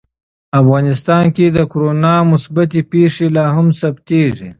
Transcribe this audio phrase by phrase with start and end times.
[0.61, 4.49] افغانستان کې د کورونا مثبتې پېښې لا هم ثبتېږي.